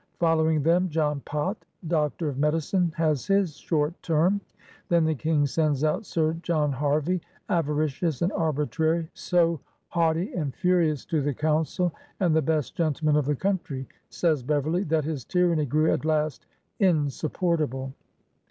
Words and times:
Following 0.17 0.63
them 0.63 0.89
John 0.89 1.19
Pott» 1.25 1.63
doctor 1.87 2.27
of 2.27 2.37
medicine^ 2.37 2.91
has 2.95 3.27
his 3.27 3.55
short 3.57 3.93
term. 4.01 4.41
Then 4.89 5.05
the 5.05 5.13
King 5.13 5.45
sends 5.45 5.83
out 5.83 6.07
Sir 6.07 6.33
John 6.41 6.71
Harvey> 6.71 7.21
avaricious 7.49 8.23
and 8.23 8.31
arbitrary» 8.31 9.11
^^so 9.15 9.59
haughty 9.89 10.33
and 10.33 10.55
furious 10.55 11.05
to 11.05 11.21
the 11.21 11.33
C!ouncil 11.35 11.91
and 12.19 12.35
the 12.35 12.41
best 12.41 12.73
gentlemen 12.75 13.15
of 13.15 13.27
the 13.27 13.35
country/' 13.35 13.85
says 14.09 14.41
Beverley, 14.41 14.83
"^that 14.85 15.03
his 15.03 15.23
tyranny 15.23 15.67
grew 15.67 15.91
at 15.93 16.03
last 16.03 16.47
insup 16.79 17.33
portable." 17.33 17.93